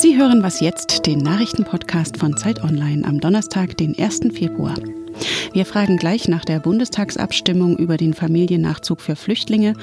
Sie 0.00 0.16
hören 0.16 0.42
was 0.42 0.60
jetzt, 0.60 1.04
den 1.04 1.18
Nachrichtenpodcast 1.18 2.16
von 2.16 2.34
Zeit 2.34 2.64
Online 2.64 3.06
am 3.06 3.20
Donnerstag, 3.20 3.76
den 3.76 3.94
1. 3.98 4.20
Februar. 4.32 4.76
Wir 5.52 5.66
fragen 5.66 5.98
gleich 5.98 6.26
nach 6.26 6.46
der 6.46 6.58
Bundestagsabstimmung 6.58 7.76
über 7.76 7.98
den 7.98 8.14
Familiennachzug 8.14 9.02
für 9.02 9.14
Flüchtlinge 9.14 9.74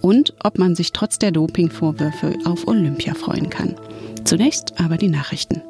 und 0.00 0.32
ob 0.42 0.56
man 0.56 0.74
sich 0.74 0.92
trotz 0.92 1.18
der 1.18 1.30
Dopingvorwürfe 1.30 2.38
auf 2.46 2.66
Olympia 2.66 3.12
freuen 3.12 3.50
kann. 3.50 3.74
Zunächst 4.24 4.80
aber 4.80 4.96
die 4.96 5.08
Nachrichten. 5.10 5.60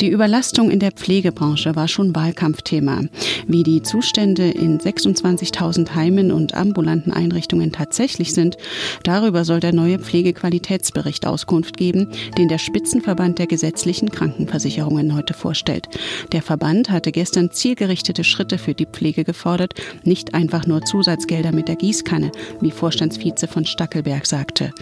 Die 0.00 0.10
Überlastung 0.10 0.70
in 0.70 0.80
der 0.80 0.90
Pflegebranche 0.90 1.76
war 1.76 1.86
schon 1.86 2.16
Wahlkampfthema. 2.16 3.02
Wie 3.46 3.62
die 3.62 3.82
Zustände 3.82 4.50
in 4.50 4.80
26.000 4.80 5.94
Heimen 5.94 6.32
und 6.32 6.54
ambulanten 6.54 7.12
Einrichtungen 7.12 7.70
tatsächlich 7.70 8.34
sind, 8.34 8.56
darüber 9.04 9.44
soll 9.44 9.60
der 9.60 9.72
neue 9.72 10.00
Pflegequalitätsbericht 10.00 11.26
Auskunft 11.26 11.76
geben, 11.76 12.08
den 12.36 12.48
der 12.48 12.58
Spitzenverband 12.58 13.38
der 13.38 13.46
gesetzlichen 13.46 14.10
Krankenversicherungen 14.10 15.14
heute 15.14 15.32
vorstellt. 15.32 15.88
Der 16.32 16.42
Verband 16.42 16.90
hatte 16.90 17.12
gestern 17.12 17.52
zielgerichtete 17.52 18.24
Schritte 18.24 18.58
für 18.58 18.74
die 18.74 18.86
Pflege 18.86 19.22
gefordert, 19.22 19.74
nicht 20.02 20.34
einfach 20.34 20.66
nur 20.66 20.82
Zusatzgelder 20.82 21.52
mit 21.52 21.68
der 21.68 21.76
Gießkanne, 21.76 22.32
wie 22.60 22.72
Vorstandsvize 22.72 23.46
von 23.46 23.64
Stackelberg 23.64 24.26
sagte. 24.26 24.72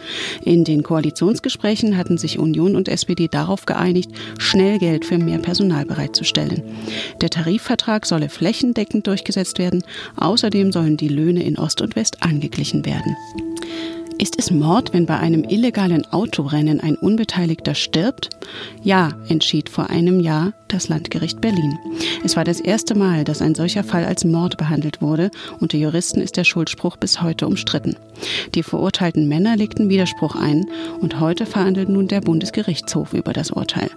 In 0.43 0.65
den 0.65 0.83
Koalitionsgesprächen 0.83 1.99
hatten 1.99 2.17
sich 2.17 2.39
Union 2.39 2.77
und 2.77 2.89
SPD 2.89 3.29
darauf 3.29 3.67
geeinigt, 3.67 4.11
schnell 4.39 4.79
Geld 4.79 5.02
für 5.05 5.19
mehr 5.19 5.39
Personal 5.39 5.85
bereitzustellen. 5.85 6.63
Der 7.21 7.31
Tarifvertrag 7.31 8.07
solle 8.07 8.29
flächendeckend 8.29 9.07
durchgesetzt 9.07 9.59
werden. 9.59 9.85
Außerdem 10.17 10.73
sollen 10.73 10.97
die 10.97 11.09
Löhne 11.09 11.43
in 11.43 11.59
Ost 11.59 11.81
und 11.83 11.97
West 11.97 12.23
angeglichen 12.23 12.85
werden. 12.85 13.17
Ist 14.23 14.39
es 14.39 14.53
Mord, 14.53 14.93
wenn 14.93 15.05
bei 15.05 15.19
einem 15.19 15.43
illegalen 15.43 16.07
Autorennen 16.13 16.79
ein 16.79 16.95
Unbeteiligter 16.95 17.75
stirbt? 17.75 18.31
Ja, 18.81 19.11
entschied 19.27 19.69
vor 19.69 19.91
einem 19.91 20.21
Jahr 20.21 20.53
das 20.69 20.89
Landgericht 20.89 21.41
Berlin. 21.41 21.77
Es 22.23 22.37
war 22.37 22.45
das 22.45 22.61
erste 22.61 22.95
Mal, 22.95 23.25
dass 23.25 23.43
ein 23.43 23.57
solcher 23.57 23.83
Fall 23.83 24.05
als 24.05 24.25
Mord 24.25 24.57
behandelt 24.57 25.03
wurde. 25.03 25.33
Unter 25.59 25.77
Juristen 25.77 26.21
ist 26.21 26.37
der 26.37 26.45
Schuldspruch 26.45 26.97
bis 26.97 27.21
heute 27.21 27.49
umstritten. 27.49 27.97
Die 28.55 28.63
verurteilten 28.63 29.29
Männer 29.29 29.57
legten 29.57 29.89
Widerspruch 29.89 30.37
ein 30.37 30.67
und 31.01 31.19
heute 31.19 31.45
verhandelt 31.45 31.89
nun 31.89 32.07
der 32.07 32.21
Bundesgerichtshof 32.21 33.15
über 33.15 33.33
das 33.33 33.51
Urteil. 33.51 33.91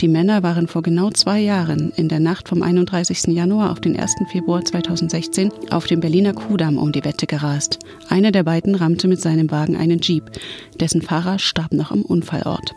Die 0.00 0.08
Männer 0.08 0.42
waren 0.42 0.68
vor 0.68 0.82
genau 0.82 1.10
zwei 1.10 1.40
Jahren 1.40 1.92
in 1.96 2.08
der 2.08 2.20
Nacht 2.20 2.48
vom 2.48 2.62
31. 2.62 3.26
Januar 3.26 3.72
auf 3.72 3.80
den 3.80 3.98
1. 3.98 4.14
Februar 4.32 4.64
2016 4.64 5.52
auf 5.70 5.86
dem 5.86 6.00
Berliner 6.00 6.32
Kudamm 6.32 6.78
um 6.78 6.92
die 6.92 7.04
Wette 7.04 7.26
gerast. 7.26 7.78
Einer 8.08 8.32
der 8.32 8.42
beiden 8.42 8.74
rammte 8.74 9.06
mit 9.06 9.20
seinem 9.20 9.50
Wagen 9.50 9.65
einen 9.74 9.98
Jeep. 10.00 10.30
Dessen 10.78 11.02
Fahrer 11.02 11.38
starb 11.38 11.72
noch 11.72 11.90
am 11.90 12.02
Unfallort. 12.02 12.72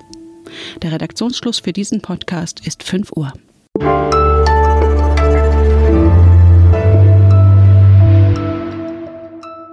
Der 0.82 0.92
Redaktionsschluss 0.92 1.60
für 1.60 1.74
diesen 1.74 2.02
Podcast 2.02 2.66
ist 2.66 2.82
5 2.84 3.12
Uhr. 3.16 3.34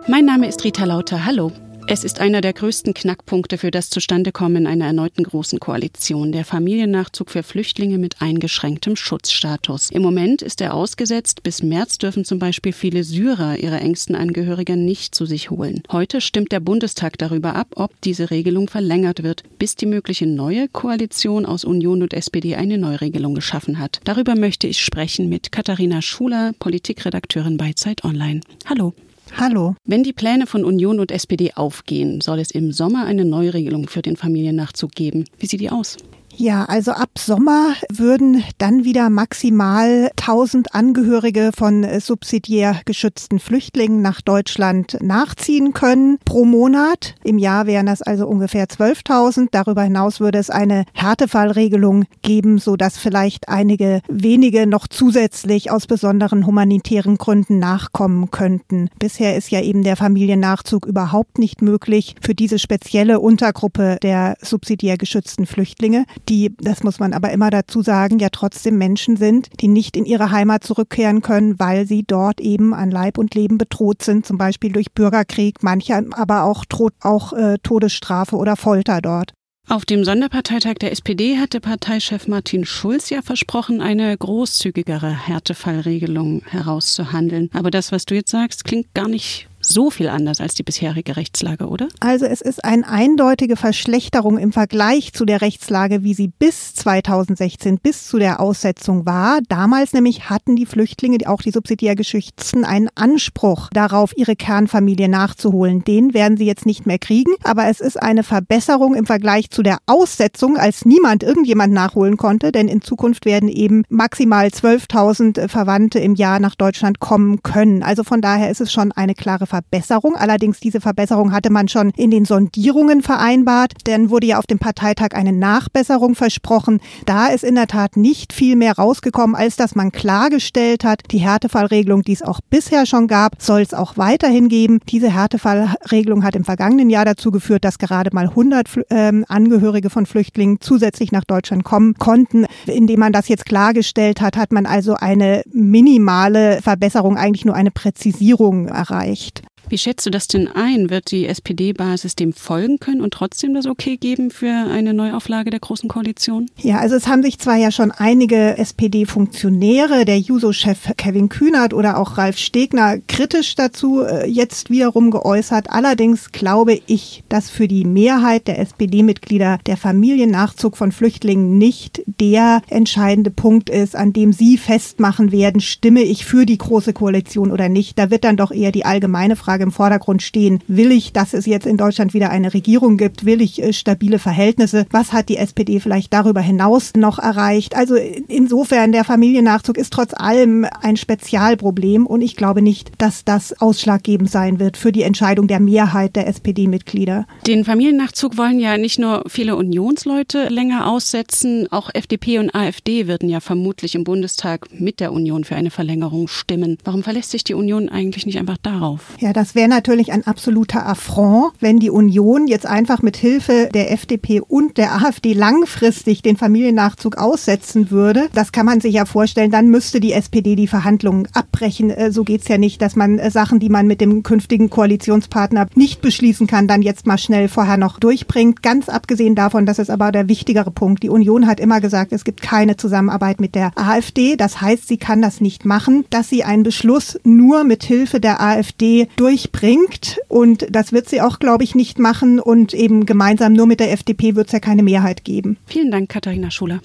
Mein 0.09 0.25
Name 0.25 0.49
ist 0.49 0.63
Rita 0.65 0.85
Lauter. 0.85 1.25
Hallo. 1.25 1.53
Es 1.89 2.03
ist 2.03 2.19
einer 2.19 2.41
der 2.41 2.53
größten 2.53 2.95
Knackpunkte 2.95 3.59
für 3.59 3.71
das 3.71 3.91
Zustandekommen 3.91 4.67
einer 4.67 4.87
erneuten 4.87 5.23
großen 5.23 5.61
Koalition, 5.61 6.33
der 6.33 6.45
Familiennachzug 6.45 7.31
für 7.31 7.45
Flüchtlinge 7.45 7.97
mit 7.99 8.21
eingeschränktem 8.21 8.97
Schutzstatus. 8.97 9.91
Im 9.93 10.03
Moment 10.03 10.43
ist 10.43 10.61
er 10.61 10.75
ausgesetzt. 10.75 11.45
Bis 11.45 11.63
März 11.63 11.99
dürfen 11.99 12.25
zum 12.25 12.41
Beispiel 12.41 12.73
viele 12.73 13.05
Syrer 13.05 13.59
ihre 13.59 13.79
engsten 13.79 14.17
Angehörigen 14.17 14.85
nicht 14.85 15.15
zu 15.15 15.27
sich 15.27 15.51
holen. 15.51 15.85
Heute 15.93 16.21
stimmt 16.21 16.51
der 16.51 16.59
Bundestag 16.59 17.19
darüber 17.19 17.55
ab, 17.55 17.69
ob 17.77 17.93
diese 18.01 18.33
Regelung 18.33 18.69
verlängert 18.69 19.23
wird, 19.23 19.45
bis 19.61 19.77
die 19.77 19.87
mögliche 19.87 20.27
neue 20.27 20.67
Koalition 20.67 21.47
aus 21.47 21.65
Union 21.65 22.03
und 22.03 22.15
SPD 22.15 22.57
eine 22.57 22.79
Neuregelung 22.79 23.37
geschaffen 23.37 23.79
hat. 23.79 24.01
Darüber 24.03 24.35
möchte 24.35 24.67
ich 24.67 24.81
sprechen 24.81 25.29
mit 25.29 25.53
Katharina 25.53 26.03
Schuler, 26.03 26.53
Politikredakteurin 26.59 27.57
bei 27.57 27.75
Zeit 27.75 28.03
Online. 28.03 28.41
Hallo. 28.69 28.93
Hallo. 29.35 29.75
Wenn 29.85 30.03
die 30.03 30.13
Pläne 30.13 30.47
von 30.47 30.65
Union 30.65 31.01
und 31.01 31.11
SPD 31.11 31.53
aufgehen, 31.55 32.21
soll 32.21 32.39
es 32.39 32.51
im 32.51 32.73
Sommer 32.73 33.05
eine 33.05 33.25
Neuregelung 33.25 33.89
für 33.89 34.01
den 34.01 34.17
Familiennachzug 34.17 34.93
geben. 34.93 35.25
Wie 35.39 35.47
sieht 35.47 35.61
die 35.61 35.71
aus? 35.71 35.97
Ja, 36.39 36.67
also 36.67 36.93
ab 36.93 37.19
Sommer 37.19 37.73
würden 37.91 38.45
dann 38.59 38.85
wieder 38.85 39.09
maximal 39.09 40.11
1000 40.21 40.75
Angehörige 40.75 41.51
von 41.57 41.87
subsidiär 41.99 42.83
geschützten 42.85 43.39
Flüchtlingen 43.39 44.03
nach 44.03 44.21
Deutschland 44.21 44.99
nachziehen 45.01 45.73
können 45.73 46.19
pro 46.27 46.45
Monat. 46.45 47.15
Im 47.25 47.39
Jahr 47.39 47.67
wären 47.67 47.87
das 47.87 48.03
also 48.03 48.27
ungefähr 48.27 48.67
12.000. 48.67 49.49
Darüber 49.51 49.83
hinaus 49.83 50.21
würde 50.21 50.39
es 50.39 50.51
eine 50.51 50.85
Härtefallregelung 50.93 52.05
geben, 52.21 52.59
so 52.59 52.77
dass 52.77 52.99
vielleicht 52.99 53.49
einige 53.49 54.03
wenige 54.07 54.67
noch 54.67 54.89
zusätzlich 54.89 55.71
aus 55.71 55.87
besonderen 55.87 56.47
humanitären 56.47 57.17
Gründen 57.17 57.59
nachkommen 57.59 58.31
könnten. 58.31 58.91
Bisher 58.99 59.37
ist 59.39 59.51
ja 59.51 59.63
eben 59.63 59.83
der 59.83 59.97
Familiennachzug 59.97 60.85
überhaupt 60.85 61.39
nicht 61.39 61.63
möglich 61.63 62.15
für 62.21 62.35
diese 62.35 62.59
spezielle 62.59 63.21
Untergruppe 63.21 63.97
der 64.03 64.37
subsidiär 64.43 64.99
geschützten 64.99 65.47
Flüchtlinge 65.47 66.05
die, 66.29 66.55
das 66.59 66.83
muss 66.83 66.99
man 66.99 67.13
aber 67.13 67.31
immer 67.31 67.51
dazu 67.51 67.83
sagen, 67.83 68.19
ja 68.19 68.29
trotzdem 68.31 68.79
Menschen 68.79 69.17
sind, 69.17 69.49
die 69.61 69.69
nicht 69.69 69.97
in 69.97 70.05
ihre 70.05 70.31
Heimat 70.31 70.65
zurückkehren 70.65 71.23
können, 71.23 71.59
weil 71.59 71.87
sie 71.87 72.05
dort 72.05 72.41
eben 72.41 72.75
an 72.75 72.91
Leib 72.91 73.19
und 73.19 73.35
Leben 73.35 73.59
bedroht 73.59 74.03
sind, 74.03 74.27
zum 74.27 74.39
Beispiel 74.39 74.73
durch 74.73 74.93
Bürgerkrieg, 74.93 75.63
manche 75.63 75.95
aber 76.13 76.45
auch, 76.45 76.65
auch 77.01 77.33
äh, 77.33 77.59
Todesstrafe 77.63 78.37
oder 78.37 78.57
Folter 78.57 79.01
dort. 79.01 79.33
Auf 79.69 79.85
dem 79.85 80.05
Sonderparteitag 80.05 80.75
der 80.75 80.93
SPD 80.93 81.39
hatte 81.39 81.61
Parteichef 81.61 82.29
Martin 82.29 82.65
Schulz 82.65 83.11
ja 83.11 83.21
versprochen, 83.21 83.81
eine 83.81 84.17
großzügigere 84.17 85.11
Härtefallregelung 85.11 86.43
herauszuhandeln. 86.47 87.51
Aber 87.53 87.73
das, 87.73 87.91
was 87.91 88.05
du 88.05 88.15
jetzt 88.15 88.31
sagst, 88.31 88.65
klingt 88.65 88.95
gar 88.95 89.09
nicht 89.09 89.49
so 89.67 89.91
viel 89.91 90.09
anders 90.09 90.41
als 90.41 90.55
die 90.55 90.63
bisherige 90.63 91.17
Rechtslage, 91.17 91.67
oder? 91.69 91.89
Also 92.01 92.25
es 92.25 92.41
ist 92.41 92.65
eine 92.65 92.87
eindeutige 92.87 93.57
Verschlechterung 93.57 94.39
im 94.39 94.53
Vergleich 94.53 95.13
zu 95.13 95.25
der 95.25 95.41
Rechtslage, 95.41 96.03
wie 96.03 96.15
sie 96.15 96.29
bis 96.29 96.75
2016, 96.75 97.79
bis 97.79 98.07
zu 98.07 98.19
der 98.19 98.41
Aussetzung 98.41 99.07
war. 99.07 99.41
Damals 99.49 99.93
nämlich 99.93 100.31
hatten 100.31 100.57
die 100.57 100.67
Flüchtlinge, 100.67 101.19
auch 101.27 101.43
die 101.43 101.51
subsidiär 101.51 101.97
Geschützten, 101.97 102.65
einen 102.65 102.89
Anspruch 102.95 103.69
darauf, 103.73 104.17
ihre 104.17 104.37
Kernfamilie 104.37 105.09
nachzuholen. 105.09 105.83
Den 105.85 106.15
werden 106.15 106.37
sie 106.37 106.47
jetzt 106.47 106.67
nicht 106.67 106.87
mehr 106.87 106.99
kriegen, 106.99 107.33
aber 107.43 107.67
es 107.67 107.81
ist 107.81 108.01
eine 108.01 108.23
Verbesserung 108.23 108.95
im 108.95 109.07
Vergleich 109.07 109.51
zu 109.51 109.63
der 109.63 109.79
Aussetzung, 109.87 110.57
als 110.57 110.85
niemand 110.85 111.23
irgendjemand 111.23 111.73
nachholen 111.73 112.17
konnte, 112.17 112.53
denn 112.53 112.69
in 112.69 112.83
Zukunft 112.83 113.25
werden 113.25 113.49
eben 113.49 113.85
maximal 113.89 114.47
12.000 114.47 115.49
Verwandte 115.49 115.99
im 115.99 116.15
Jahr 116.15 116.39
nach 116.39 116.55
Deutschland 116.55 117.01
kommen 117.01 117.43
können. 117.43 117.83
Also 117.83 118.05
von 118.05 118.21
daher 118.21 118.51
ist 118.51 118.61
es 118.61 118.73
schon 118.73 118.93
eine 118.93 119.15
klare 119.15 119.47
Verbesserung. 119.47 119.56
Verbesserung. 119.57 120.17
Allerdings 120.17 120.61
diese 120.61 120.81
Verbesserung 120.83 121.33
hatte 121.33 121.51
man 121.51 121.69
schon 121.69 121.91
in 121.97 122.11
den 122.11 122.27
Sondierungen 122.27 123.03
vereinbart. 123.03 123.73
Dann 123.85 124.11
wurde 124.11 124.27
ja 124.27 124.39
auf 124.39 124.47
dem 124.47 124.59
Parteitag 124.59 125.13
eine 125.13 125.33
Nachbesserung 125.33 126.15
versprochen. 126.15 126.81
Da 127.07 127.29
ist 127.29 127.43
in 127.43 127.55
der 127.55 127.67
Tat 127.67 127.97
nicht 127.97 128.35
viel 128.35 128.55
mehr 128.57 128.77
rausgekommen, 128.77 129.35
als 129.35 129.57
dass 129.57 129.75
man 129.75 129.93
klargestellt 129.93 130.85
hat, 130.85 131.01
die 131.11 131.19
Härtefallregelung, 131.19 132.03
die 132.03 132.13
es 132.13 132.23
auch 132.23 132.41
bisher 132.51 132.85
schon 132.85 133.07
gab, 133.07 133.41
soll 133.41 133.63
es 133.63 133.73
auch 133.73 133.97
weiterhin 133.97 134.49
geben. 134.49 134.81
Diese 134.91 135.11
Härtefallregelung 135.11 136.23
hat 136.23 136.37
im 136.37 136.45
vergangenen 136.45 136.91
Jahr 136.91 137.07
dazu 137.07 137.31
geführt, 137.31 137.65
dass 137.65 137.79
gerade 137.79 138.11
mal 138.13 138.29
100 138.29 138.69
äh, 138.91 139.13
Angehörige 139.29 139.89
von 139.89 140.05
Flüchtlingen 140.05 140.59
zusätzlich 140.61 141.13
nach 141.13 141.25
Deutschland 141.25 141.65
kommen 141.65 141.95
konnten. 141.95 142.45
Indem 142.67 143.01
man 143.01 143.13
das 143.15 143.29
jetzt 143.29 143.47
klargestellt 143.47 144.21
hat, 144.21 144.37
hat 144.37 144.53
man 144.53 144.67
also 144.67 144.95
eine 144.95 145.43
minimale 145.51 146.61
Verbesserung, 146.61 147.17
eigentlich 147.17 147.47
nur 147.47 147.55
eine 147.55 147.71
Präzisierung 147.71 148.69
erreicht. 148.69 149.46
Wie 149.69 149.79
schätzt 149.79 150.07
du 150.07 150.11
das 150.11 150.29
denn 150.29 150.49
ein? 150.49 150.91
Wird 150.91 151.11
die 151.11 151.27
SPD-Basis 151.27 152.15
dem 152.15 152.33
folgen 152.33 152.79
können 152.79 153.01
und 153.01 153.13
trotzdem 153.13 153.53
das 153.53 153.67
Okay 153.67 153.97
geben 153.97 154.31
für 154.31 154.53
eine 154.53 154.95
Neuauflage 154.95 155.51
der 155.51 155.59
Großen 155.59 155.89
Koalition? 155.89 156.49
Ja, 156.59 156.79
also 156.79 156.95
es 156.95 157.09
haben 157.09 157.23
sich 157.23 157.41
zwar 157.41 157.57
ja 157.57 157.73
schon 157.73 157.91
einige 157.91 158.57
SPD-Funktionäre, 158.59 160.05
der 160.05 160.19
Juso-Chef 160.21 160.93
Kevin 160.97 161.29
Kühnert 161.29 161.75
oder 161.75 161.99
auch 161.99 162.17
Ralf 162.17 162.39
Stegner 162.39 162.99
kritisch 163.09 163.57
dazu 163.57 164.03
äh, 164.03 164.29
jetzt 164.29 164.71
wiederum 164.71 165.11
geäußert. 165.11 165.71
Allerdings 165.71 166.31
glaube 166.31 166.81
ich, 166.87 167.25
dass 167.29 167.51
für 167.51 167.67
die 167.67 167.85
Mehrheit 167.85 168.47
der 168.47 168.61
SPD-Mitglieder 168.61 169.59
der 169.67 169.77
Familiennachzug 169.77 170.77
von 170.77 170.93
Flüchtlingen 170.93 171.59
nicht 171.59 172.03
der 172.21 172.63
entscheidende 172.69 173.31
Punkt 173.31 173.69
ist, 173.69 173.97
an 173.97 174.13
dem 174.13 174.33
sie 174.33 174.59
festmachen 174.59 175.33
werden, 175.33 175.61
stimme 175.61 176.03
ich 176.03 176.25
für 176.25 176.47
die 176.47 176.59
Große 176.59 176.93
Koalition 176.93 177.51
oder 177.51 177.69
nicht. 177.69 177.99
Da 177.99 178.11
wird 178.11 178.25
dann 178.25 178.37
doch 178.37 178.53
eher 178.53 178.71
die 178.71 178.85
allgemeine 178.85 179.35
Frage 179.35 179.56
Rechtsfrage 179.57 179.63
im 179.63 179.73
Vordergrund 179.73 180.23
stehen. 180.23 180.61
Will 180.69 180.93
ich, 180.93 181.13
dass 181.13 181.33
es 181.33 181.47
jetzt 181.47 181.67
in 181.67 181.77
Deutschland 181.77 182.15
wieder 182.15 182.31
eine 182.31 182.53
Regierung 182.53 182.97
gibt? 182.97 183.25
Will 183.25 183.41
ich 183.41 183.63
äh, 183.63 183.73
stabile 183.73 184.19
Verhältnisse? 184.19 184.87
Was 184.91 185.13
hat 185.13 185.29
die 185.29 185.37
SPD 185.37 185.81
vielleicht 185.81 186.13
darüber 186.13 186.41
hinaus 186.41 186.93
noch 186.97 187.19
erreicht? 187.19 187.77
Also 187.77 187.97
insofern, 187.97 188.93
der 188.93 189.05
Familiennachzug 189.05 189.79
ist 189.79 189.93
trotz 189.93 190.13
allem 190.15 190.67
ein 190.83 190.97
Spezialproblem 190.97 192.07
und 192.07 192.21
ich 192.21 192.37
glaube 192.37 192.63
nicht, 192.63 192.93
dass 192.99 193.25
das 193.25 193.61
ausschlaggebend 193.61 194.31
sein 194.31 194.61
wird 194.61 194.77
für 194.77 194.93
die 194.93 195.03
Entscheidung 195.03 195.47
der 195.47 195.61
Mehrheit 195.61 196.17
der 196.17 196.27
SPD-Mitglieder. 196.27 197.27
Den 197.47 197.65
Familiennachzug 197.65 198.37
wollen 198.37 198.59
ja 198.59 198.77
nicht 198.77 198.99
nur 198.99 199.25
viele 199.29 199.57
Unionsleute 199.57 200.49
länger 200.49 200.87
aussetzen, 200.87 201.67
auch 201.71 201.91
FDP 201.93 202.39
und 202.39 202.55
AfD 202.55 203.07
würden 203.07 203.29
ja 203.29 203.41
vermutlich 203.41 203.95
im 203.95 204.05
Bundestag 204.05 204.69
mit 204.79 205.01
der 205.01 205.13
Union 205.13 205.45
für 205.45 205.57
eine 205.57 205.71
Verlängerung 205.71 206.29
stimmen. 206.29 206.79
Warum 206.85 207.03
verlässt 207.03 207.31
sich 207.31 207.45
die 207.45 207.55
Union 207.55 207.89
eigentlich 207.89 208.27
nicht 208.27 208.39
einfach 208.39 208.59
darauf? 208.59 209.15
Ja, 209.21 209.33
das 209.33 209.46
wäre 209.55 209.69
natürlich 209.69 210.13
ein 210.13 210.27
absoluter 210.27 210.87
Affront, 210.87 211.53
wenn 211.61 211.79
die 211.79 211.91
Union 211.91 212.47
jetzt 212.47 212.67
einfach 212.67 213.03
mit 213.03 213.17
Hilfe 213.17 213.69
der 213.73 213.93
FDP 213.93 214.41
und 214.41 214.79
der 214.79 214.95
AfD 214.95 215.33
langfristig 215.33 216.23
den 216.23 216.37
Familiennachzug 216.37 217.17
aussetzen 217.17 217.91
würde. 217.91 218.29
Das 218.33 218.53
kann 218.53 218.67
man 218.67 218.81
sich 218.81 218.95
ja 218.95 219.05
vorstellen. 219.05 219.51
Dann 219.51 219.69
müsste 219.69 220.01
die 220.01 220.13
SPD 220.13 220.57
die 220.57 220.67
Verhandlungen 220.67 221.29
abbrechen. 221.33 221.91
Äh, 221.91 222.13
so 222.13 222.25
geht's 222.25 222.49
ja 222.49 222.59
nicht, 222.59 222.83
dass 222.83 222.97
man 222.97 223.19
äh, 223.19 223.31
Sachen, 223.31 223.59
die 223.59 223.69
man 223.69 223.87
mit 223.87 224.01
dem 224.01 224.23
künftigen 224.23 224.71
Koalitionspartner 224.71 225.69
nicht 225.75 226.01
beschließen 226.01 226.47
kann, 226.47 226.69
dann 226.69 226.83
jetzt 226.83 227.07
mal 227.07 227.19
schnell 227.19 227.49
vorher 227.49 227.77
noch 227.77 227.99
durchbringt. 227.99 228.63
Ganz 228.63 228.89
abgesehen 228.89 229.35
davon, 229.35 229.67
das 229.67 229.79
ist 229.79 229.91
aber 229.91 230.13
der 230.13 230.29
wichtigere 230.29 230.71
Punkt. 230.71 231.03
Die 231.03 231.11
Union 231.11 231.47
hat 231.47 231.61
immer 231.61 231.81
gesagt, 231.81 232.13
es 232.13 232.25
gibt 232.25 232.43
keine 232.43 232.77
Zusammenarbeit 232.77 233.41
mit 233.41 233.55
der 233.55 233.73
AfD. 233.77 234.37
Das 234.37 234.61
heißt, 234.61 234.89
sie 234.89 234.97
kann 234.97 235.23
das 235.23 235.41
nicht 235.41 235.65
machen, 235.65 236.05
dass 236.11 236.29
sie 236.29 236.45
einen 236.45 236.63
Beschluss 236.63 237.19
nur 237.25 237.65
mit 237.65 237.85
Hilfe 237.85 238.21
der 238.21 238.41
AfD 238.41 239.09
durchbringt. 239.37 240.19
Und 240.29 240.67
das 240.71 240.93
wird 240.93 241.09
sie 241.09 241.21
auch, 241.21 241.39
glaube 241.39 241.65
ich, 241.65 241.75
nicht 241.75 241.99
machen. 241.99 242.41
Und 242.41 242.73
eben 242.73 243.07
gemeinsam 243.07 243.53
nur 243.53 243.67
mit 243.67 243.81
der 243.81 243.93
FDP 243.93 244.35
wird 244.35 244.47
es 244.47 244.53
ja 244.53 244.61
keine 244.61 244.83
Mehrheit 244.83 245.25
geben. 245.25 245.59
Vielen 245.67 245.91
Dank, 245.91 246.09
Katharina 246.09 246.51
Schuler. 246.51 246.81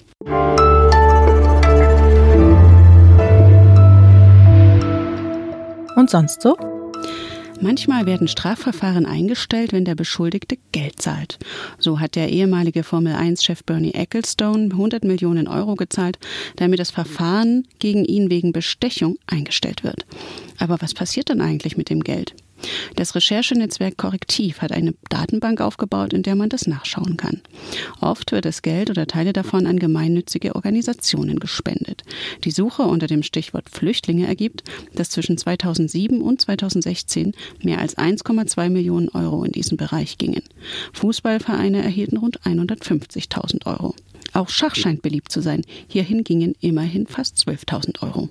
Und 5.96 6.10
sonst 6.10 6.42
so? 6.42 6.56
Manchmal 7.60 8.06
werden 8.06 8.26
Strafverfahren 8.26 9.06
eingestellt, 9.06 9.72
wenn 9.72 9.84
der 9.84 9.94
Beschuldigte 9.94 10.56
Geld 10.72 11.00
zahlt. 11.00 11.38
So 11.78 12.00
hat 12.00 12.16
der 12.16 12.28
ehemalige 12.30 12.82
Formel-1-Chef 12.82 13.62
Bernie 13.62 13.94
Ecclestone 13.94 14.70
100 14.72 15.04
Millionen 15.04 15.46
Euro 15.46 15.76
gezahlt, 15.76 16.18
damit 16.56 16.80
das 16.80 16.90
Verfahren 16.90 17.68
gegen 17.78 18.04
ihn 18.04 18.30
wegen 18.30 18.52
Bestechung 18.52 19.16
eingestellt 19.28 19.84
wird. 19.84 20.06
Aber 20.58 20.78
was 20.80 20.92
passiert 20.92 21.30
dann 21.30 21.40
eigentlich 21.40 21.76
mit 21.76 21.88
dem 21.88 22.00
Geld? 22.00 22.34
Das 22.96 23.14
Recherchenetzwerk 23.14 23.96
Korrektiv 23.96 24.60
hat 24.60 24.72
eine 24.72 24.94
Datenbank 25.08 25.60
aufgebaut, 25.60 26.12
in 26.12 26.22
der 26.22 26.36
man 26.36 26.48
das 26.48 26.66
nachschauen 26.66 27.16
kann. 27.16 27.40
Oft 28.00 28.32
wird 28.32 28.44
das 28.44 28.62
Geld 28.62 28.90
oder 28.90 29.06
Teile 29.06 29.32
davon 29.32 29.66
an 29.66 29.78
gemeinnützige 29.78 30.54
Organisationen 30.54 31.38
gespendet. 31.38 32.02
Die 32.44 32.50
Suche 32.50 32.82
unter 32.82 33.06
dem 33.06 33.22
Stichwort 33.22 33.68
Flüchtlinge 33.70 34.26
ergibt, 34.26 34.64
dass 34.94 35.10
zwischen 35.10 35.38
2007 35.38 36.20
und 36.20 36.40
2016 36.40 37.34
mehr 37.62 37.78
als 37.78 37.96
1,2 37.96 38.68
Millionen 38.68 39.08
Euro 39.10 39.44
in 39.44 39.52
diesen 39.52 39.76
Bereich 39.76 40.18
gingen. 40.18 40.42
Fußballvereine 40.92 41.82
erhielten 41.82 42.18
rund 42.18 42.40
150.000 42.42 43.66
Euro. 43.66 43.94
Auch 44.32 44.48
Schach 44.48 44.74
scheint 44.74 45.02
beliebt 45.02 45.30
zu 45.30 45.42
sein. 45.42 45.62
Hierhin 45.88 46.24
gingen 46.24 46.54
immerhin 46.60 47.06
fast 47.06 47.36
12.000 47.36 48.02
Euro. 48.02 48.30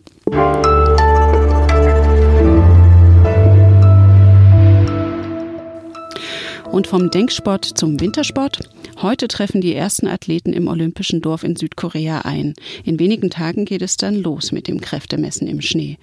Und 6.72 6.88
vom 6.88 7.12
Denksport 7.12 7.66
zum 7.66 8.00
Wintersport. 8.00 8.60
Heute 9.02 9.28
treffen 9.28 9.60
die 9.60 9.76
ersten 9.76 10.08
Athleten 10.08 10.54
im 10.54 10.68
Olympischen 10.68 11.22
Dorf 11.22 11.44
in 11.44 11.58
Südkorea 11.58 12.22
ein. 12.22 12.54
In 12.86 12.98
wenigen 12.98 13.30
Tagen 13.30 13.66
geht 13.66 13.82
es 13.82 13.98
dann 13.98 14.16
los 14.16 14.54
mit 14.54 14.70
dem 14.70 14.80
Kräftemessen 14.80 15.48
im 15.48 15.62
Schnee. 15.62 15.98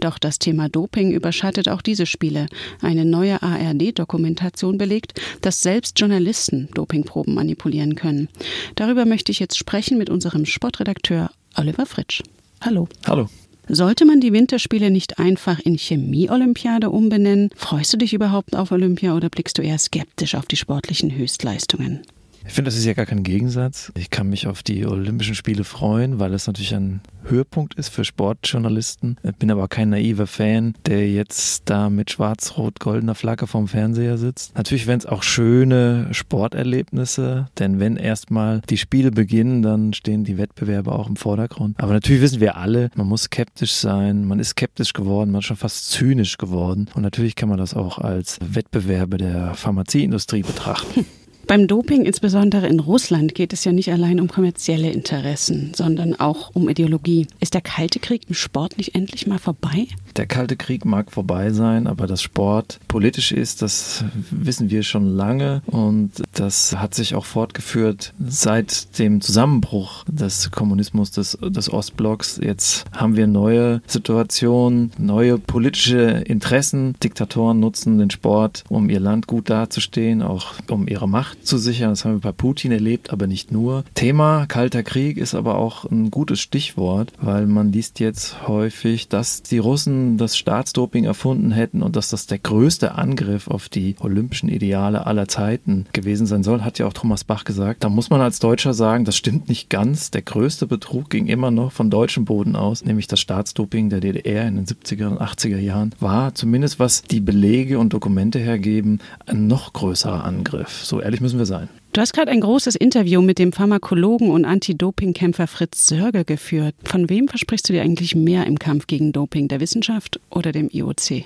Doch 0.00 0.18
das 0.18 0.40
Thema 0.40 0.68
Doping 0.68 1.12
überschattet 1.12 1.68
auch 1.68 1.82
diese 1.82 2.04
Spiele. 2.04 2.46
Eine 2.82 3.04
neue 3.04 3.42
ARD-Dokumentation 3.42 4.76
belegt, 4.76 5.20
dass 5.40 5.62
selbst 5.62 5.98
Journalisten 6.00 6.68
Dopingproben 6.74 7.34
manipulieren 7.34 7.94
können. 7.94 8.28
Darüber 8.74 9.04
möchte 9.04 9.30
ich 9.30 9.38
jetzt 9.38 9.56
sprechen 9.56 9.98
mit 9.98 10.10
unserem 10.10 10.46
Sportredakteur 10.46 11.30
Oliver 11.56 11.86
Fritsch. 11.86 12.22
Hallo. 12.60 12.88
Hallo. 13.06 13.28
Sollte 13.70 14.06
man 14.06 14.20
die 14.20 14.32
Winterspiele 14.32 14.90
nicht 14.90 15.18
einfach 15.18 15.60
in 15.60 15.76
Chemie-Olympiade 15.76 16.88
umbenennen? 16.88 17.50
Freust 17.54 17.92
du 17.92 17.98
dich 17.98 18.14
überhaupt 18.14 18.56
auf 18.56 18.72
Olympia 18.72 19.14
oder 19.14 19.28
blickst 19.28 19.58
du 19.58 19.62
eher 19.62 19.76
skeptisch 19.76 20.34
auf 20.34 20.46
die 20.46 20.56
sportlichen 20.56 21.14
Höchstleistungen? 21.14 22.00
Ich 22.46 22.54
finde, 22.54 22.70
das 22.70 22.78
ist 22.78 22.84
ja 22.84 22.94
gar 22.94 23.06
kein 23.06 23.22
Gegensatz. 23.22 23.92
Ich 23.96 24.10
kann 24.10 24.28
mich 24.28 24.46
auf 24.46 24.62
die 24.62 24.86
Olympischen 24.86 25.34
Spiele 25.34 25.64
freuen, 25.64 26.18
weil 26.18 26.32
es 26.32 26.46
natürlich 26.46 26.74
ein 26.74 27.00
Höhepunkt 27.24 27.74
ist 27.74 27.90
für 27.90 28.04
Sportjournalisten. 28.04 29.16
Ich 29.22 29.36
bin 29.36 29.50
aber 29.50 29.68
kein 29.68 29.90
naiver 29.90 30.26
Fan, 30.26 30.74
der 30.86 31.10
jetzt 31.10 31.62
da 31.66 31.90
mit 31.90 32.10
schwarz-rot-goldener 32.10 33.14
Flagge 33.14 33.46
vorm 33.46 33.68
Fernseher 33.68 34.16
sitzt. 34.16 34.56
Natürlich 34.56 34.86
wären 34.86 34.98
es 34.98 35.06
auch 35.06 35.22
schöne 35.22 36.08
Sporterlebnisse, 36.12 37.48
denn 37.58 37.80
wenn 37.80 37.96
erstmal 37.96 38.62
die 38.70 38.78
Spiele 38.78 39.10
beginnen, 39.10 39.62
dann 39.62 39.92
stehen 39.92 40.24
die 40.24 40.38
Wettbewerbe 40.38 40.92
auch 40.92 41.08
im 41.08 41.16
Vordergrund. 41.16 41.78
Aber 41.78 41.92
natürlich 41.92 42.22
wissen 42.22 42.40
wir 42.40 42.56
alle, 42.56 42.90
man 42.94 43.06
muss 43.06 43.24
skeptisch 43.24 43.74
sein, 43.74 44.24
man 44.24 44.38
ist 44.38 44.50
skeptisch 44.50 44.92
geworden, 44.92 45.30
man 45.30 45.40
ist 45.40 45.46
schon 45.46 45.56
fast 45.56 45.90
zynisch 45.90 46.38
geworden. 46.38 46.88
Und 46.94 47.02
natürlich 47.02 47.36
kann 47.36 47.48
man 47.48 47.58
das 47.58 47.74
auch 47.74 47.98
als 47.98 48.38
Wettbewerbe 48.40 49.18
der 49.18 49.54
Pharmazieindustrie 49.54 50.42
betrachten. 50.42 51.04
Beim 51.48 51.66
Doping, 51.66 52.04
insbesondere 52.04 52.66
in 52.66 52.78
Russland, 52.78 53.34
geht 53.34 53.54
es 53.54 53.64
ja 53.64 53.72
nicht 53.72 53.90
allein 53.90 54.20
um 54.20 54.28
kommerzielle 54.28 54.90
Interessen, 54.90 55.72
sondern 55.74 56.14
auch 56.14 56.50
um 56.54 56.68
Ideologie. 56.68 57.26
Ist 57.40 57.54
der 57.54 57.62
Kalte 57.62 58.00
Krieg 58.00 58.28
im 58.28 58.34
Sport 58.34 58.76
nicht 58.76 58.94
endlich 58.94 59.26
mal 59.26 59.38
vorbei? 59.38 59.86
Der 60.16 60.26
Kalte 60.26 60.56
Krieg 60.56 60.84
mag 60.84 61.10
vorbei 61.10 61.48
sein, 61.48 61.86
aber 61.86 62.06
dass 62.06 62.20
Sport 62.20 62.80
politisch 62.86 63.32
ist, 63.32 63.62
das 63.62 64.04
wissen 64.30 64.68
wir 64.68 64.82
schon 64.82 65.06
lange 65.06 65.62
und 65.64 66.10
das 66.38 66.76
hat 66.76 66.94
sich 66.94 67.14
auch 67.14 67.24
fortgeführt 67.24 68.14
seit 68.24 68.98
dem 68.98 69.20
Zusammenbruch 69.20 70.04
des 70.06 70.50
Kommunismus 70.50 71.10
des, 71.10 71.36
des 71.42 71.72
Ostblocks. 71.72 72.40
Jetzt 72.42 72.84
haben 72.92 73.16
wir 73.16 73.26
neue 73.26 73.82
Situationen, 73.86 74.92
neue 74.98 75.38
politische 75.38 75.98
Interessen. 75.98 76.94
Diktatoren 77.02 77.58
nutzen 77.58 77.98
den 77.98 78.10
Sport, 78.10 78.64
um 78.68 78.88
ihr 78.88 79.00
Land 79.00 79.26
gut 79.26 79.50
dazustehen, 79.50 80.22
auch 80.22 80.54
um 80.68 80.86
ihre 80.86 81.08
Macht 81.08 81.46
zu 81.46 81.58
sichern. 81.58 81.90
Das 81.90 82.04
haben 82.04 82.14
wir 82.14 82.20
bei 82.20 82.32
Putin 82.32 82.70
erlebt, 82.70 83.12
aber 83.12 83.26
nicht 83.26 83.50
nur. 83.50 83.84
Thema 83.94 84.46
Kalter 84.46 84.82
Krieg 84.84 85.16
ist 85.16 85.34
aber 85.34 85.56
auch 85.56 85.84
ein 85.86 86.10
gutes 86.10 86.40
Stichwort, 86.40 87.12
weil 87.20 87.46
man 87.46 87.72
liest 87.72 87.98
jetzt 87.98 88.46
häufig, 88.46 89.08
dass 89.08 89.42
die 89.42 89.58
Russen 89.58 90.18
das 90.18 90.36
Staatsdoping 90.36 91.04
erfunden 91.04 91.50
hätten 91.50 91.82
und 91.82 91.96
dass 91.96 92.10
das 92.10 92.26
der 92.26 92.38
größte 92.38 92.94
Angriff 92.94 93.48
auf 93.48 93.68
die 93.68 93.96
olympischen 94.00 94.48
Ideale 94.48 95.06
aller 95.06 95.26
Zeiten 95.26 95.86
gewesen 95.92 96.27
sein 96.28 96.44
soll, 96.44 96.62
hat 96.62 96.78
ja 96.78 96.86
auch 96.86 96.92
Thomas 96.92 97.24
Bach 97.24 97.44
gesagt. 97.44 97.82
Da 97.82 97.88
muss 97.88 98.10
man 98.10 98.20
als 98.20 98.38
Deutscher 98.38 98.74
sagen, 98.74 99.04
das 99.04 99.16
stimmt 99.16 99.48
nicht 99.48 99.68
ganz. 99.68 100.12
Der 100.12 100.22
größte 100.22 100.66
Betrug 100.66 101.10
ging 101.10 101.26
immer 101.26 101.50
noch 101.50 101.72
von 101.72 101.90
deutschem 101.90 102.24
Boden 102.24 102.54
aus, 102.54 102.84
nämlich 102.84 103.08
das 103.08 103.18
Staatsdoping 103.18 103.90
der 103.90 104.00
DDR 104.00 104.46
in 104.46 104.56
den 104.56 104.66
70er 104.66 105.08
und 105.08 105.20
80er 105.20 105.58
Jahren 105.58 105.94
war, 105.98 106.34
zumindest 106.34 106.78
was 106.78 107.02
die 107.02 107.20
Belege 107.20 107.78
und 107.78 107.92
Dokumente 107.92 108.38
hergeben, 108.38 109.00
ein 109.26 109.48
noch 109.48 109.72
größerer 109.72 110.22
Angriff. 110.22 110.84
So 110.84 111.00
ehrlich 111.00 111.20
müssen 111.20 111.38
wir 111.38 111.46
sein. 111.46 111.68
Du 111.92 112.02
hast 112.02 112.12
gerade 112.12 112.30
ein 112.30 112.42
großes 112.42 112.76
Interview 112.76 113.22
mit 113.22 113.38
dem 113.38 113.52
Pharmakologen 113.52 114.30
und 114.30 114.44
Anti-Doping-Kämpfer 114.44 115.46
Fritz 115.46 115.86
Sörge 115.86 116.24
geführt. 116.24 116.74
Von 116.84 117.08
wem 117.08 117.28
versprichst 117.28 117.68
du 117.68 117.72
dir 117.72 117.82
eigentlich 117.82 118.14
mehr 118.14 118.46
im 118.46 118.58
Kampf 118.58 118.86
gegen 118.86 119.12
Doping, 119.12 119.48
der 119.48 119.60
Wissenschaft 119.60 120.20
oder 120.30 120.52
dem 120.52 120.68
IOC? 120.70 121.24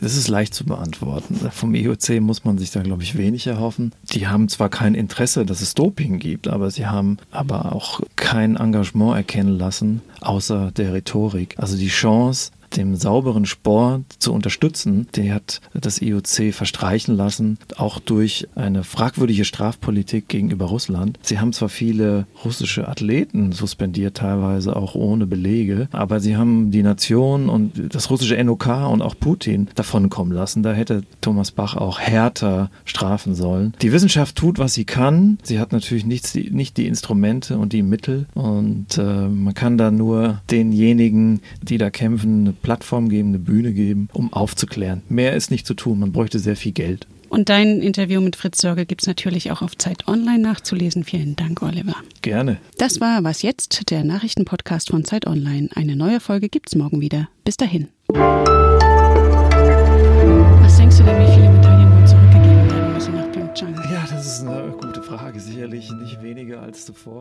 Das 0.00 0.16
ist 0.16 0.28
leicht 0.28 0.54
zu 0.54 0.64
beantworten. 0.64 1.36
Vom 1.50 1.74
IOC 1.74 2.20
muss 2.20 2.44
man 2.44 2.56
sich 2.56 2.70
da, 2.70 2.82
glaube 2.82 3.02
ich, 3.02 3.18
wenig 3.18 3.46
erhoffen. 3.46 3.92
Die 4.12 4.28
haben 4.28 4.48
zwar 4.48 4.70
kein 4.70 4.94
Interesse, 4.94 5.44
dass 5.44 5.60
es 5.60 5.74
Doping 5.74 6.18
gibt, 6.18 6.48
aber 6.48 6.70
sie 6.70 6.86
haben 6.86 7.18
aber 7.30 7.74
auch 7.74 8.00
kein 8.16 8.56
Engagement 8.56 9.16
erkennen 9.16 9.58
lassen, 9.58 10.00
außer 10.20 10.72
der 10.72 10.94
Rhetorik. 10.94 11.54
Also 11.58 11.76
die 11.76 11.88
Chance, 11.88 12.50
dem 12.76 12.96
sauberen 12.96 13.46
Sport 13.46 14.04
zu 14.18 14.32
unterstützen, 14.32 15.08
die 15.14 15.32
hat 15.32 15.60
das 15.74 16.00
IOC 16.00 16.52
verstreichen 16.52 17.16
lassen, 17.16 17.58
auch 17.76 17.98
durch 17.98 18.48
eine 18.54 18.84
fragwürdige 18.84 19.44
Strafpolitik 19.44 20.28
gegenüber 20.28 20.66
Russland. 20.66 21.18
Sie 21.22 21.38
haben 21.38 21.52
zwar 21.52 21.68
viele 21.68 22.26
russische 22.44 22.88
Athleten 22.88 23.52
suspendiert, 23.52 24.16
teilweise 24.16 24.76
auch 24.76 24.94
ohne 24.94 25.26
Belege, 25.26 25.88
aber 25.92 26.20
sie 26.20 26.36
haben 26.36 26.70
die 26.70 26.82
Nation 26.82 27.48
und 27.48 27.94
das 27.94 28.10
russische 28.10 28.42
NOK 28.42 28.66
und 28.90 29.02
auch 29.02 29.14
Putin 29.18 29.68
davonkommen 29.74 30.32
lassen. 30.32 30.62
Da 30.62 30.72
hätte 30.72 31.02
Thomas 31.20 31.50
Bach 31.50 31.76
auch 31.76 31.98
härter 31.98 32.70
strafen 32.84 33.34
sollen. 33.34 33.74
Die 33.82 33.92
Wissenschaft 33.92 34.36
tut, 34.36 34.58
was 34.58 34.74
sie 34.74 34.84
kann. 34.84 35.38
Sie 35.42 35.58
hat 35.58 35.72
natürlich 35.72 36.06
nicht, 36.06 36.34
nicht 36.34 36.76
die 36.76 36.86
Instrumente 36.86 37.58
und 37.58 37.72
die 37.72 37.82
Mittel 37.82 38.26
und 38.34 38.98
äh, 38.98 39.28
man 39.28 39.54
kann 39.54 39.78
da 39.78 39.90
nur 39.90 40.40
denjenigen, 40.50 41.40
die 41.62 41.78
da 41.78 41.90
kämpfen, 41.90 42.56
Plattform 42.62 43.08
geben, 43.08 43.28
eine 43.30 43.38
Bühne 43.38 43.72
geben, 43.72 44.08
um 44.12 44.32
aufzuklären. 44.32 45.02
Mehr 45.08 45.34
ist 45.34 45.50
nicht 45.50 45.66
zu 45.66 45.74
tun, 45.74 45.98
man 45.98 46.12
bräuchte 46.12 46.38
sehr 46.38 46.56
viel 46.56 46.72
Geld. 46.72 47.06
Und 47.30 47.48
dein 47.48 47.80
Interview 47.80 48.20
mit 48.20 48.34
Fritz 48.34 48.60
Sörgel 48.60 48.86
gibt 48.86 49.02
es 49.02 49.06
natürlich 49.06 49.52
auch 49.52 49.62
auf 49.62 49.78
Zeit 49.78 50.08
Online 50.08 50.40
nachzulesen. 50.40 51.04
Vielen 51.04 51.36
Dank, 51.36 51.62
Oliver. 51.62 51.94
Gerne. 52.22 52.58
Das 52.76 53.00
war 53.00 53.22
Was 53.22 53.42
jetzt, 53.42 53.88
der 53.90 54.02
Nachrichtenpodcast 54.02 54.90
von 54.90 55.04
Zeit 55.04 55.28
Online. 55.28 55.68
Eine 55.76 55.94
neue 55.94 56.18
Folge 56.18 56.48
gibt 56.48 56.70
es 56.70 56.74
morgen 56.74 57.00
wieder. 57.00 57.28
Bis 57.44 57.56
dahin. 57.56 57.86
Was 60.60 60.76
denkst 60.76 60.98
du 60.98 61.04
denn, 61.04 61.20
wie 61.22 61.32
viele 61.32 61.50
Medaillen 61.50 61.92
wohl 61.96 62.06
zurückgegeben 62.06 62.68
werden 62.68 62.94
müssen 62.94 63.14
nach 63.14 63.30
Pyeongchang? 63.30 63.74
Ja, 63.92 64.04
das 64.10 64.26
ist 64.26 64.40
eine 64.42 64.72
gute 64.72 65.00
Frage. 65.00 65.38
Sicherlich 65.38 65.88
nicht 66.02 66.20
weniger 66.22 66.62
als 66.62 66.84
zuvor. 66.84 67.18